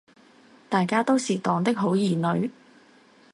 [0.67, 2.49] 大家都是黨的好兒女